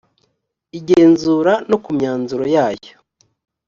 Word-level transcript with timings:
igenzura 0.77 1.53
no 1.69 1.77
ku 1.83 1.89
myanzuro 1.97 2.43
yayo 2.55 2.93